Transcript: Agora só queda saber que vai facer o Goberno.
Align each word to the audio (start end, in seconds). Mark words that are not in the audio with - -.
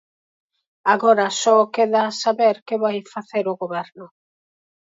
Agora 0.93 1.27
só 1.41 1.55
queda 1.75 2.03
saber 2.23 2.55
que 2.67 2.81
vai 2.83 2.97
facer 3.13 3.45
o 3.51 3.59
Goberno. 3.61 4.05